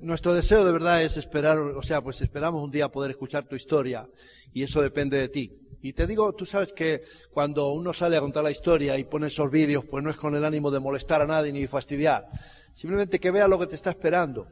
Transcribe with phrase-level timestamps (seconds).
[0.00, 3.56] nuestro deseo de verdad es esperar, o sea, pues esperamos un día poder escuchar tu
[3.56, 4.08] historia
[4.52, 5.68] y eso depende de ti.
[5.80, 9.28] Y te digo, tú sabes que cuando uno sale a contar la historia y pone
[9.28, 12.26] esos vídeos, pues no es con el ánimo de molestar a nadie ni fastidiar.
[12.74, 14.48] Simplemente que vea lo que te está esperando.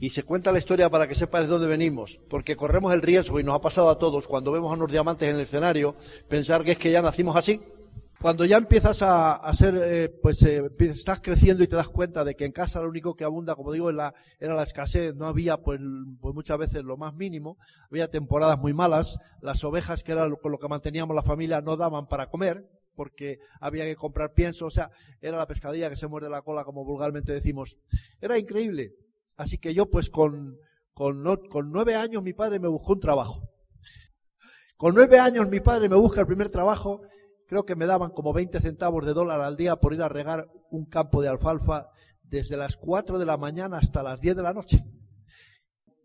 [0.00, 2.18] Y se cuenta la historia para que sepas de dónde venimos.
[2.28, 5.28] Porque corremos el riesgo, y nos ha pasado a todos, cuando vemos a unos diamantes
[5.28, 5.94] en el escenario,
[6.28, 7.60] pensar que es que ya nacimos así.
[8.24, 12.34] Cuando ya empiezas a, hacer, eh, pues eh, estás creciendo y te das cuenta de
[12.34, 15.78] que en casa lo único que abunda, como digo, era la escasez, no había pues,
[16.22, 17.58] pues, muchas veces lo más mínimo,
[17.90, 21.76] había temporadas muy malas, las ovejas que era con lo que manteníamos la familia no
[21.76, 24.90] daban para comer, porque había que comprar pienso, o sea,
[25.20, 27.76] era la pescadilla que se muerde la cola, como vulgarmente decimos.
[28.22, 28.94] Era increíble.
[29.36, 30.56] Así que yo, pues con,
[30.94, 31.22] con
[31.70, 33.50] nueve años mi padre me buscó un trabajo.
[34.78, 37.02] Con nueve años mi padre me busca el primer trabajo
[37.54, 40.50] creo que me daban como 20 centavos de dólar al día por ir a regar
[40.72, 41.88] un campo de alfalfa
[42.24, 44.84] desde las 4 de la mañana hasta las 10 de la noche.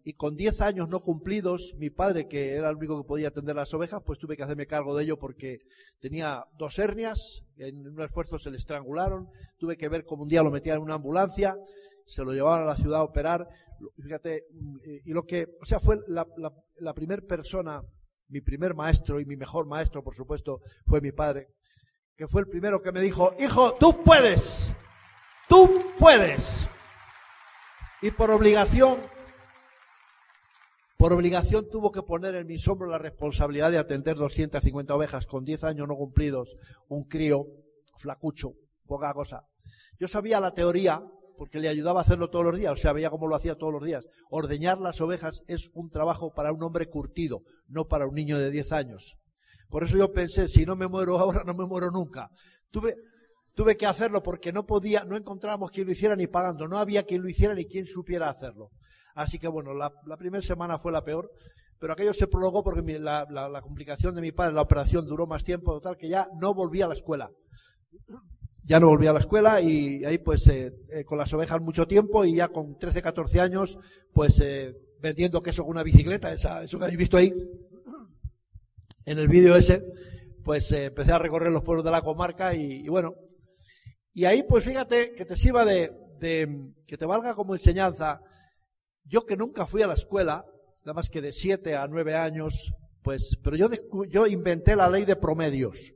[0.03, 3.55] Y con 10 años no cumplidos, mi padre, que era el único que podía atender
[3.55, 5.61] las ovejas, pues tuve que hacerme cargo de ello porque
[5.99, 10.43] tenía dos hernias, en un esfuerzo se le estrangularon, tuve que ver cómo un día
[10.43, 11.57] lo metía en una ambulancia,
[12.05, 13.47] se lo llevaban a la ciudad a operar,
[13.99, 14.45] fíjate,
[15.03, 16.27] y lo que, o sea, fue la,
[16.77, 17.81] la primera persona
[18.29, 21.49] mi primer maestro y mi mejor maestro, por supuesto, fue mi padre,
[22.15, 24.73] que fue el primero que me dijo, hijo, tú puedes,
[25.47, 26.69] tú puedes.
[28.01, 28.99] Y por obligación,
[30.97, 35.43] por obligación tuvo que poner en mis hombros la responsabilidad de atender 250 ovejas con
[35.43, 36.55] 10 años no cumplidos,
[36.87, 37.45] un crío
[37.97, 38.53] flacucho,
[38.85, 39.47] poca cosa.
[39.99, 41.03] Yo sabía la teoría,
[41.39, 43.71] porque le ayudaba a hacerlo todos los días, o sea, veía cómo lo hacía todos
[43.71, 44.05] los días.
[44.29, 48.51] Ordeñar las ovejas es un trabajo para un hombre curtido, no para un niño de
[48.51, 49.17] 10 años.
[49.69, 52.29] Por eso yo pensé, si no me muero ahora, no me muero nunca.
[52.71, 52.97] Tuve,
[53.77, 57.21] que hacerlo porque no podía, no encontrábamos quien lo hiciera ni pagando, no había quien
[57.21, 58.71] lo hiciera ni quien supiera hacerlo.
[59.15, 61.31] Así que bueno, la, primera semana fue la peor,
[61.79, 65.71] pero aquello se prolongó porque la, complicación de mi padre, la operación duró más tiempo,
[65.71, 67.31] total, que ya no volví a la escuela
[68.69, 71.87] ya no volví a la escuela y ahí pues eh, eh, con las ovejas mucho
[71.87, 73.79] tiempo y ya con 13, 14 años
[74.13, 77.33] pues eh, vendiendo queso con una bicicleta, esa, eso que habéis visto ahí.
[79.05, 79.83] En el vídeo ese,
[80.43, 83.15] pues empecé a recorrer los pueblos de la comarca y, bueno,
[84.13, 88.21] y ahí pues fíjate que te sirva de, que te valga como enseñanza,
[89.03, 90.45] yo que nunca fui a la escuela,
[90.81, 92.71] nada más que de 7 a 9 años,
[93.01, 93.67] pues, pero yo,
[94.09, 95.95] yo inventé la ley de promedios.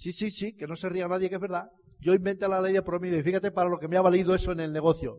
[0.00, 1.68] Sí, sí, sí, que no se ría nadie, que es verdad.
[1.98, 4.50] Yo inventé la ley de promedio y fíjate para lo que me ha valido eso
[4.50, 5.18] en el negocio.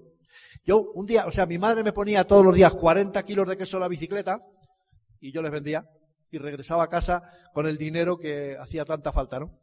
[0.66, 3.58] Yo un día, o sea, mi madre me ponía todos los días 40 kilos de
[3.58, 4.40] queso en la bicicleta
[5.19, 5.86] y yo les vendía
[6.31, 7.22] y regresaba a casa
[7.53, 9.59] con el dinero que hacía tanta falta, ¿no?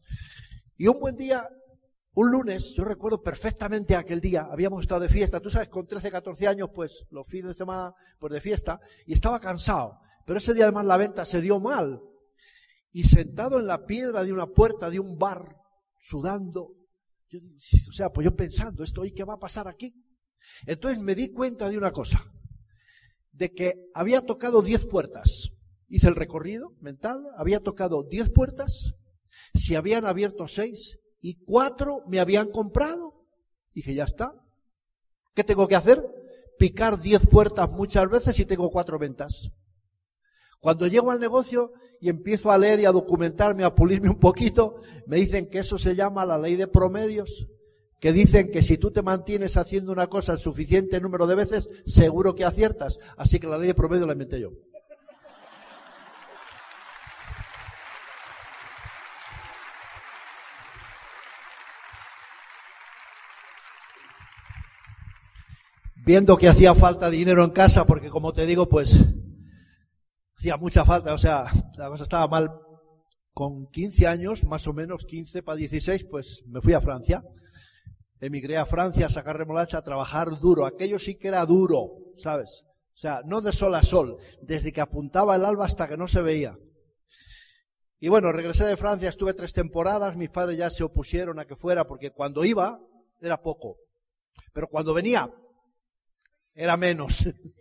[0.76, 1.48] Y un buen día,
[2.14, 6.12] un lunes, yo recuerdo perfectamente aquel día, habíamos estado de fiesta, tú sabes, con 13,
[6.12, 9.98] 14 años, pues los fines de semana, pues de fiesta, y estaba cansado.
[10.24, 12.00] Pero ese día además la venta se dio mal,
[12.92, 15.56] y sentado en la piedra de una puerta de un bar,
[15.98, 16.74] sudando,
[17.28, 17.40] yo,
[17.88, 19.94] o sea, pues yo pensando, esto hoy qué va a pasar aquí.
[20.66, 22.24] Entonces me di cuenta de una cosa,
[23.32, 25.50] de que había tocado diez puertas.
[25.88, 28.94] Hice el recorrido mental, había tocado diez puertas,
[29.54, 33.26] se habían abierto seis y cuatro me habían comprado.
[33.74, 34.32] Dije, ya está.
[35.34, 36.04] ¿Qué tengo que hacer?
[36.58, 39.50] Picar diez puertas muchas veces y tengo cuatro ventas.
[40.60, 44.82] Cuando llego al negocio y empiezo a leer y a documentarme, a pulirme un poquito,
[45.06, 47.46] me dicen que eso se llama la ley de promedios,
[48.00, 51.68] que dicen que si tú te mantienes haciendo una cosa el suficiente número de veces,
[51.86, 52.98] seguro que aciertas.
[53.16, 54.50] Así que la ley de promedio la inventé yo.
[66.04, 68.98] Viendo que hacía falta dinero en casa, porque como te digo, pues
[70.38, 71.46] hacía mucha falta, o sea,
[71.76, 72.50] la cosa estaba mal.
[73.32, 77.22] Con 15 años, más o menos, 15 para 16, pues me fui a Francia.
[78.20, 80.66] Emigré a Francia a sacar remolacha, a trabajar duro.
[80.66, 82.64] Aquello sí que era duro, ¿sabes?
[82.94, 86.08] O sea, no de sol a sol, desde que apuntaba el alba hasta que no
[86.08, 86.58] se veía.
[88.00, 91.54] Y bueno, regresé de Francia, estuve tres temporadas, mis padres ya se opusieron a que
[91.54, 92.80] fuera, porque cuando iba
[93.20, 93.76] era poco,
[94.52, 95.32] pero cuando venía
[96.54, 97.24] era menos.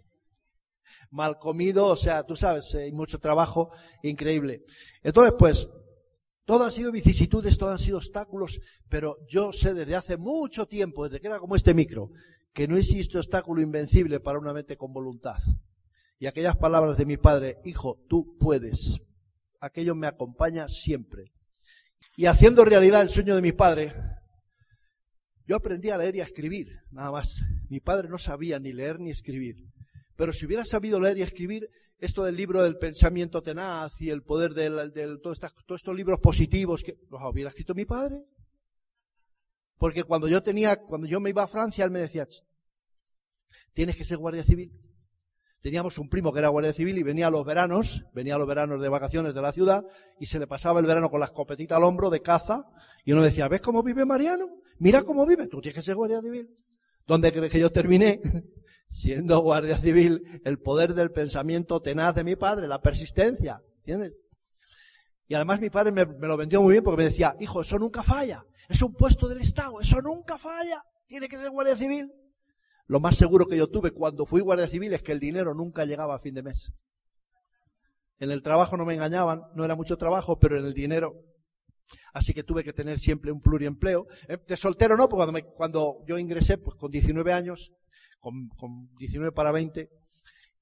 [1.10, 3.72] mal comido, o sea, tú sabes, hay mucho trabajo
[4.04, 4.64] increíble.
[5.04, 5.68] Entonces, pues,
[6.48, 11.04] Todo han sido vicisitudes, todo han sido obstáculos, pero yo sé desde hace mucho tiempo,
[11.04, 12.10] desde que era como este micro,
[12.54, 15.40] que no existe obstáculo invencible para una mente con voluntad.
[16.20, 18.98] Y aquellas palabras de mi padre, hijo, tú puedes,
[19.60, 21.34] aquello me acompaña siempre.
[22.16, 23.94] Y haciendo realidad el sueño de mi padre,
[25.46, 27.42] yo aprendí a leer y a escribir, nada más.
[27.70, 29.58] Mi padre no sabía ni leer ni escribir.
[30.18, 31.70] Pero si hubiera sabido leer y escribir,
[32.00, 36.98] esto del libro del pensamiento tenaz y el poder de todos estos libros positivos, que
[37.10, 38.26] los hubiera escrito mi padre.
[39.78, 42.28] Porque cuando yo tenía, cuando yo me iba a Francia, él me decía,
[43.74, 44.72] tienes que ser guardia civil.
[45.62, 48.48] Teníamos un primo que era guardia civil y venía a los veranos, venía a los
[48.48, 49.86] veranos de vacaciones de la ciudad
[50.20, 52.66] y se le pasaba el verano con la escopetita al hombro de caza
[53.06, 54.50] y uno decía, ¿ves cómo vive Mariano?
[54.80, 56.50] Mira cómo vive, tú tienes que ser guardia civil.
[57.06, 58.20] ¿Dónde crees que yo terminé?
[58.90, 64.26] Siendo guardia civil, el poder del pensamiento tenaz de mi padre, la persistencia, ¿entiendes?
[65.28, 68.02] Y además mi padre me, lo vendió muy bien porque me decía, hijo, eso nunca
[68.02, 72.12] falla, es un puesto del Estado, eso nunca falla, tiene que ser guardia civil.
[72.86, 75.84] Lo más seguro que yo tuve cuando fui guardia civil es que el dinero nunca
[75.84, 76.72] llegaba a fin de mes.
[78.20, 81.14] En el trabajo no me engañaban, no era mucho trabajo, pero en el dinero.
[82.14, 84.08] Así que tuve que tener siempre un pluriempleo.
[84.28, 87.74] Eh, de soltero no, porque cuando, yo ingresé, pues con 19 años,
[88.20, 88.50] con,
[88.98, 89.90] 19 para 20,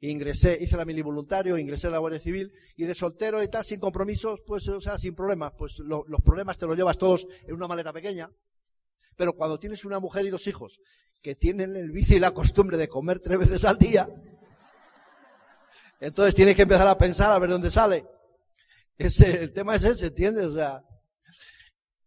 [0.01, 3.63] ingresé, hice la mili voluntario, ingresé a la Guardia Civil, y de soltero y tal,
[3.63, 7.55] sin compromisos, pues, o sea, sin problemas, pues los problemas te los llevas todos en
[7.55, 8.29] una maleta pequeña.
[9.15, 10.79] Pero cuando tienes una mujer y dos hijos
[11.21, 14.07] que tienen el vicio y la costumbre de comer tres veces al día,
[15.99, 18.05] entonces tienes que empezar a pensar a ver dónde sale.
[18.97, 20.45] Ese, el tema es ese, ¿entiendes?
[20.45, 20.83] O sea,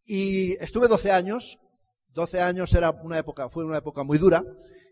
[0.08, 1.58] y estuve 12 años.
[2.14, 4.43] 12 años era una época, fue una época muy dura,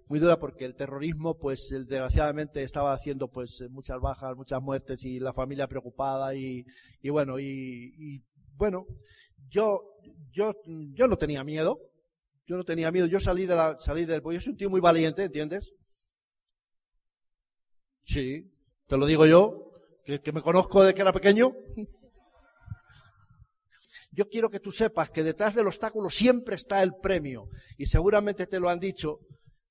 [0.06, 5.18] muy dura porque el terrorismo, pues desgraciadamente estaba haciendo pues muchas bajas, muchas muertes y
[5.18, 6.64] la familia preocupada y,
[7.00, 8.22] y bueno, y, y,
[8.52, 8.86] bueno,
[9.48, 9.82] yo,
[10.30, 10.52] yo,
[10.92, 11.80] yo no tenía miedo,
[12.46, 14.70] yo no tenía miedo, yo salí de la, salí del, pues yo soy un tío
[14.70, 15.72] muy valiente, ¿entiendes?
[18.04, 18.52] Sí,
[18.86, 19.72] te lo digo yo,
[20.04, 21.56] que, que me conozco de que era pequeño.
[24.16, 27.50] Yo quiero que tú sepas que detrás del obstáculo siempre está el premio.
[27.76, 29.20] Y seguramente te lo han dicho,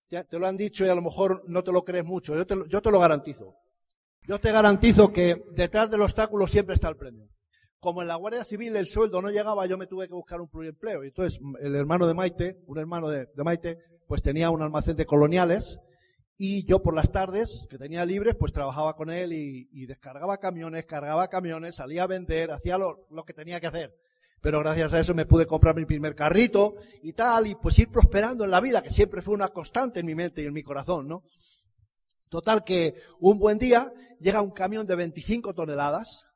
[0.08, 2.36] te lo han dicho y a lo mejor no te lo crees mucho.
[2.36, 3.56] Yo te, lo garantizo.
[4.28, 7.28] Yo te garantizo que detrás del obstáculo siempre está el premio
[7.86, 10.48] como en la Guardia Civil el sueldo no llegaba, yo me tuve que buscar un
[10.48, 11.04] pluriempleo.
[11.04, 13.78] Y entonces el hermano de Maite, un hermano de, Maite,
[14.08, 15.78] pues tenía un almacén de coloniales
[16.36, 20.86] y yo por las tardes que tenía libres, pues trabajaba con él y, descargaba camiones,
[20.86, 23.96] cargaba camiones, salía a vender, hacía lo, que tenía que hacer.
[24.46, 27.90] Pero gracias a eso me pude comprar mi primer carrito y tal, y pues ir
[27.90, 30.62] prosperando en la vida, que siempre fue una constante en mi mente y en mi
[30.62, 31.24] corazón, ¿no?
[32.30, 36.28] Total que un buen día llega un camión de 25 toneladas,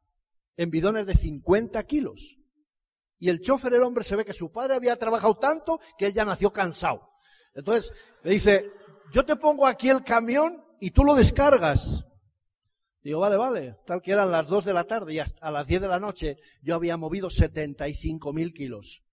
[0.57, 2.39] en bidones de 50 kilos.
[3.19, 6.13] Y el chofer, el hombre, se ve que su padre había trabajado tanto que él
[6.15, 7.11] ya nació cansado.
[7.53, 8.71] Entonces, me dice,
[9.13, 12.03] yo te pongo aquí el camión y tú lo descargas.
[13.01, 13.77] Digo, vale, vale.
[13.85, 16.37] Tal que eran las 2 de la tarde y hasta las 10 de la noche
[16.61, 19.03] yo había movido 75 mil kilos.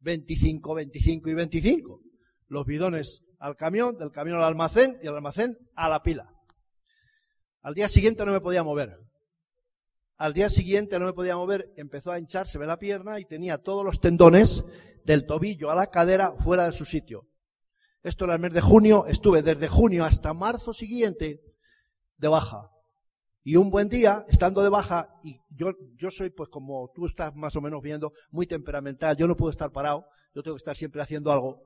[0.00, 2.00] 25, 25 y 25.
[2.48, 6.32] Los bidones al camión, del camión al almacén y el almacén a la pila.
[7.62, 8.98] Al día siguiente no me podía mover.
[10.16, 13.84] Al día siguiente no me podía mover, empezó a hincharse la pierna y tenía todos
[13.84, 14.64] los tendones
[15.04, 17.28] del tobillo a la cadera fuera de su sitio.
[18.02, 21.40] Esto era el mes de junio, estuve desde junio hasta marzo siguiente
[22.16, 22.71] de baja.
[23.44, 27.34] Y un buen día, estando de baja, y yo, yo soy, pues como tú estás
[27.34, 30.76] más o menos viendo, muy temperamental, yo no puedo estar parado, yo tengo que estar
[30.76, 31.62] siempre haciendo algo,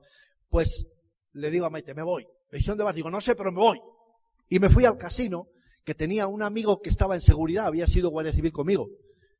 [0.49, 0.87] pues
[1.33, 2.25] le digo a Maite, me voy.
[2.51, 2.95] Me dice, ¿dónde vas?
[2.95, 3.79] Digo, no sé, pero me voy.
[4.49, 5.47] Y me fui al casino
[5.83, 8.89] que tenía un amigo que estaba en seguridad, había sido guardia civil conmigo,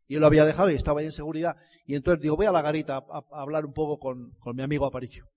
[0.07, 1.57] y él lo había dejado y estaba ahí en seguridad.
[1.85, 5.27] Y entonces digo, voy a la garita a, hablar un poco con, mi amigo Aparicio.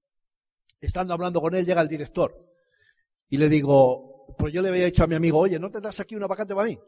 [0.81, 2.35] Estando hablando con él, llega el director.
[3.29, 6.15] Y le digo, pues yo le había dicho a mi amigo, oye, ¿no tendrás aquí
[6.15, 6.79] una vacante para mí?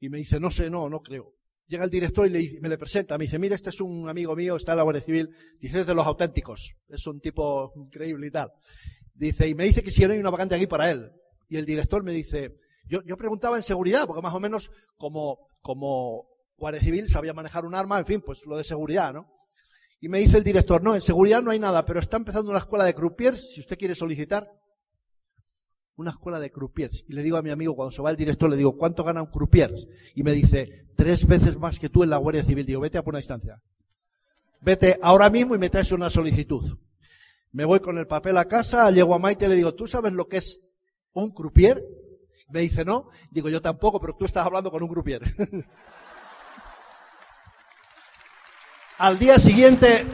[0.00, 1.34] Y me dice, no sé, no, no creo.
[1.66, 4.56] Llega el director y me le presenta, me dice, mira, este es un amigo mío,
[4.56, 8.30] está en la Guardia Civil, dice, es de los auténticos, es un tipo increíble y
[8.30, 8.52] tal.
[9.14, 11.10] Dice, y me dice que si no hay una vacante aquí para él.
[11.48, 12.56] Y el director me dice,
[12.88, 17.64] yo, yo preguntaba en seguridad, porque más o menos como, como Guardia Civil sabía manejar
[17.64, 19.32] un arma, en fin, pues lo de seguridad, ¿no?
[20.00, 22.60] Y me dice el director, no, en seguridad no hay nada, pero está empezando una
[22.60, 24.48] escuela de croupiers, si usted quiere solicitar.
[25.96, 27.04] Una escuela de croupiers.
[27.08, 29.22] Y le digo a mi amigo, cuando se va el director, le digo, ¿cuánto gana
[29.22, 29.88] un croupiers?
[30.14, 32.66] Y me dice, tres veces más que tú en la Guardia Civil.
[32.66, 33.62] Digo, vete a una distancia.
[34.60, 36.78] Vete ahora mismo y me traes una solicitud.
[37.52, 40.12] Me voy con el papel a casa, llego a Maite y le digo, ¿tú sabes
[40.12, 40.60] lo que es
[41.14, 41.82] un croupier?
[42.50, 43.08] Me dice, no.
[43.30, 45.22] Digo, yo tampoco, pero tú estás hablando con un grupier.
[48.98, 50.06] Al día siguiente,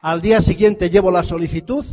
[0.00, 1.84] al día siguiente llevo la solicitud,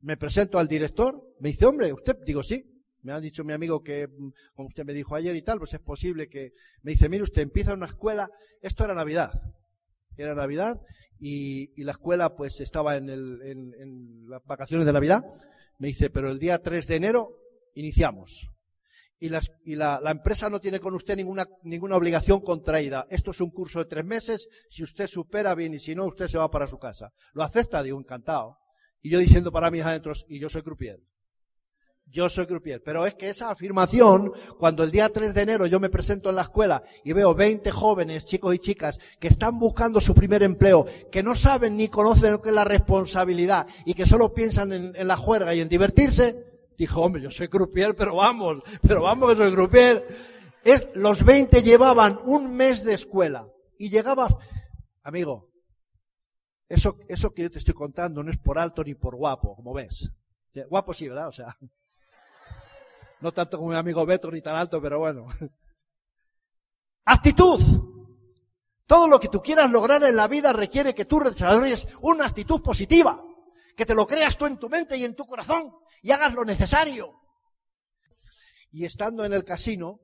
[0.00, 2.64] me presento al director, me dice, hombre, usted, digo, sí,
[3.02, 4.08] me ha dicho mi amigo que,
[4.54, 7.42] como usted me dijo ayer y tal, pues es posible que, me dice, mire usted,
[7.42, 8.30] empieza una escuela,
[8.62, 9.32] esto era Navidad,
[10.16, 10.80] era Navidad,
[11.18, 15.24] y, la escuela pues estaba en, en las vacaciones de Navidad,
[15.78, 17.38] me dice, pero el día 3 de enero
[17.74, 18.53] iniciamos
[19.20, 19.28] y,
[19.76, 23.06] la, empresa no tiene con usted ninguna, ninguna obligación contraída.
[23.08, 26.26] Esto es un curso de tres meses, si usted supera bien y si no, usted
[26.26, 27.10] se va para su casa.
[27.32, 28.58] Lo acepta, digo, encantado.
[29.00, 30.98] Y yo diciendo para mis adentros, y yo soy croupier.
[32.06, 32.82] Yo soy croupier.
[32.82, 36.36] Pero es que esa afirmación, cuando el día 3 de enero yo me presento en
[36.36, 40.86] la escuela y veo 20 jóvenes, chicos y chicas, que están buscando su primer empleo,
[41.10, 45.08] que no saben ni conocen lo que es la responsabilidad y que solo piensan en
[45.08, 49.36] la juerga y en divertirse, Dijo, hombre, yo soy croupier, pero vamos, pero vamos que
[49.36, 50.06] soy croupier.
[50.64, 53.46] Es, los 20 llevaban un mes de escuela
[53.78, 54.28] y llegaba,
[55.02, 55.50] amigo,
[56.68, 59.72] eso, eso que yo te estoy contando no es por alto ni por guapo, como
[59.74, 60.10] ves.
[60.68, 61.28] Guapo sí, ¿verdad?
[61.28, 61.56] O sea,
[63.20, 65.28] no tanto como mi amigo Beto ni tan alto, pero bueno.
[67.04, 67.60] Actitud.
[68.86, 72.60] Todo lo que tú quieras lograr en la vida requiere que tú desarrolles una actitud
[72.62, 73.18] positiva,
[73.76, 76.44] que te lo creas tú en tu mente y en tu corazón y hagas lo
[76.44, 77.20] necesario.
[78.70, 80.00] Y estando en el casino,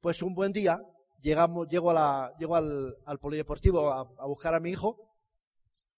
[0.00, 0.80] pues un buen día,
[1.22, 4.96] llegamos, llego, a la, llego al, polideportivo a, buscar a mi hijo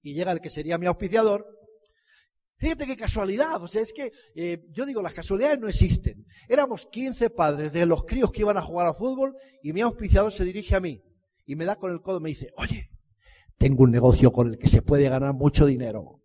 [0.03, 1.47] y llega el que sería mi auspiciador.
[2.57, 6.27] Fíjate qué casualidad, o sea, es que eh, yo digo, las casualidades no existen.
[6.49, 10.33] Éramos 15 padres de los críos que iban a jugar al fútbol y mi auspiciador
[10.33, 11.01] se dirige a mí
[11.47, 12.91] y me da con el codo y me dice, oye,
[13.57, 16.21] tengo un negocio con el que se puede ganar mucho dinero.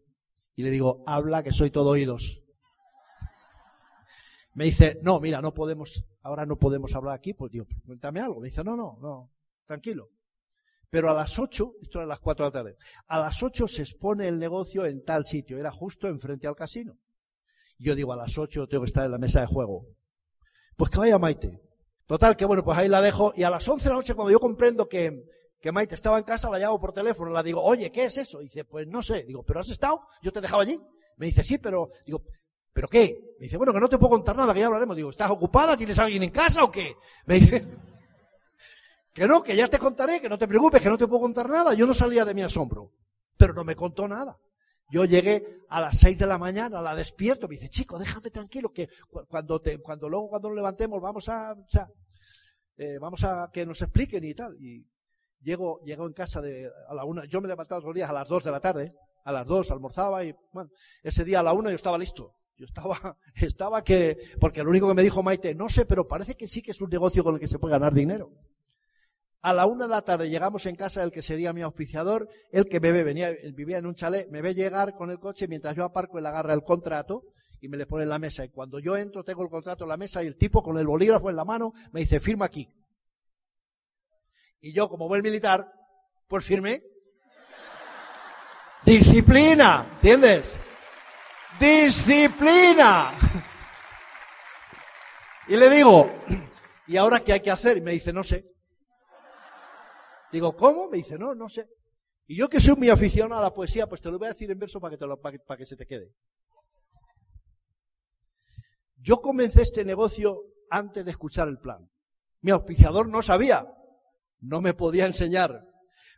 [0.56, 2.42] Y le digo, habla que soy todo oídos.
[4.54, 8.40] Me dice, no, mira, no podemos, ahora no podemos hablar aquí, pues digo, cuéntame algo.
[8.40, 9.32] Me dice, no, no, no,
[9.66, 10.10] tranquilo.
[10.90, 13.68] Pero a las ocho, esto era a las cuatro de la tarde, a las ocho
[13.68, 17.00] se expone el negocio en tal sitio, era justo enfrente al casino.
[17.80, 19.88] Yo digo, a las ocho tengo que estar en la mesa de juego.
[20.78, 21.60] Pues que vaya Maite.
[22.06, 23.34] Total, que bueno, pues ahí la dejo.
[23.36, 25.26] Y a las once de la noche, cuando yo comprendo que,
[25.64, 28.40] que Maite estaba en casa, la llamo por teléfono, la digo, oye, ¿qué es eso?
[28.40, 29.24] Dice, pues no sé.
[29.24, 30.02] Digo, ¿pero has estado?
[30.22, 30.78] Yo te dejaba allí.
[31.16, 32.22] Me dice, sí, pero, digo,
[32.74, 33.36] ¿Pero qué?
[33.40, 34.98] Me dice, bueno, que no te puedo contar nada, que ya hablaremos.
[34.98, 35.78] Digo, ¿estás ocupada?
[35.78, 36.98] ¿Tienes a alguien en casa o qué?
[37.26, 37.66] Me dice,
[39.14, 41.48] que no, que ya te contaré, que no te preocupes, que no te puedo contar
[41.48, 41.74] nada.
[41.74, 42.92] Yo no salía de mi asombro,
[43.38, 44.38] pero no me contó nada.
[44.90, 48.74] Yo llegué a las seis de la mañana, la despierto, me dice, chico, déjame tranquilo,
[48.74, 48.90] que
[49.30, 51.88] cuando te, cuando luego cuando nos levantemos vamos a, o sea,
[52.76, 54.58] eh, vamos a que nos expliquen y tal.
[55.44, 58.28] Llego, llego en casa de, a la una, yo me levantaba los días a las
[58.28, 60.70] dos de la tarde, a las dos almorzaba y, bueno,
[61.02, 62.34] ese día a la una yo estaba listo.
[62.56, 66.36] Yo estaba, estaba que, porque lo único que me dijo Maite, no sé, pero parece
[66.36, 68.32] que sí que es un negocio con el que se puede ganar dinero.
[69.42, 72.66] A la una de la tarde llegamos en casa del que sería mi auspiciador, el
[72.66, 75.76] que me ve, venía, vivía en un chalet, me ve llegar con el coche mientras
[75.76, 77.24] yo aparco, él agarra el contrato
[77.60, 78.46] y me le pone en la mesa.
[78.46, 80.88] Y cuando yo entro, tengo el contrato en la mesa y el tipo con el
[80.88, 82.70] bolígrafo en la mano me dice, firma aquí.
[84.64, 85.72] Y yo, como buen militar,
[86.28, 86.82] pues firmé.
[88.84, 90.56] Disciplina, ¿entiendes?
[91.60, 93.12] disciplina.
[95.48, 96.10] Y le digo,
[96.88, 97.78] ¿y ahora qué hay que hacer?
[97.78, 98.46] Y me dice, no sé.
[100.32, 100.90] Digo, ¿cómo?
[100.90, 101.68] Me dice, no, no sé.
[102.28, 104.50] Y yo que soy muy aficionado a la poesía, pues te lo voy a decir
[104.50, 106.14] en verso para que, te lo, para que, se te quede.
[108.96, 111.90] Yo comencé este negocio antes de escuchar el plan.
[112.40, 113.68] Mi auspiciador no sabía,
[114.44, 115.66] no me podía enseñar.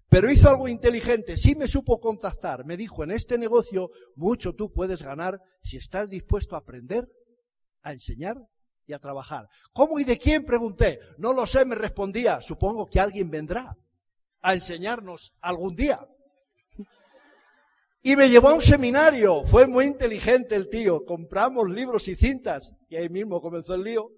[0.09, 4.71] Pero hizo algo inteligente, sí me supo contactar, me dijo, en este negocio mucho tú
[4.71, 7.07] puedes ganar si estás dispuesto a aprender,
[7.81, 8.37] a enseñar
[8.85, 9.47] y a trabajar.
[9.73, 10.43] ¿Cómo y de quién?
[10.43, 10.99] Pregunté.
[11.17, 13.75] No lo sé, me respondía, supongo que alguien vendrá
[14.41, 16.07] a enseñarnos algún día.
[18.03, 22.71] Y me llevó a un seminario, fue muy inteligente el tío, compramos libros y cintas
[22.87, 24.11] y ahí mismo comenzó el lío.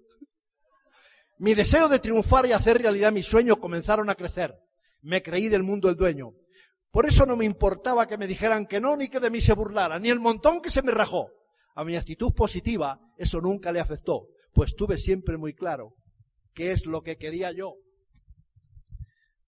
[1.38, 4.54] Mi deseo de triunfar y hacer realidad mis sueños comenzaron a crecer
[5.02, 6.32] me creí del mundo el dueño.
[6.90, 9.52] Por eso no me importaba que me dijeran que no, ni que de mí se
[9.52, 11.30] burlaran, ni el montón que se me rajó.
[11.74, 15.94] A mi actitud positiva eso nunca le afectó, pues tuve siempre muy claro
[16.54, 17.74] qué es lo que quería yo.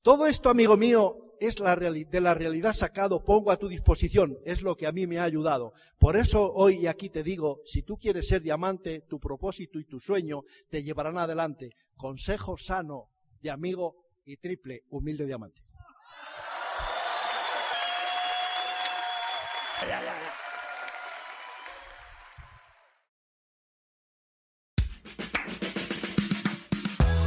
[0.03, 4.63] Todo esto, amigo mío, es la de la realidad sacado, pongo a tu disposición, es
[4.63, 5.73] lo que a mí me ha ayudado.
[5.99, 9.87] Por eso hoy y aquí te digo, si tú quieres ser diamante, tu propósito y
[9.87, 11.71] tu sueño te llevarán adelante.
[11.97, 13.09] Consejo sano
[13.41, 15.63] de amigo y triple humilde diamante.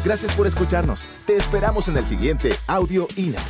[0.05, 1.08] Gracias por escucharnos.
[1.25, 3.41] Te esperamos en el siguiente Audio INA.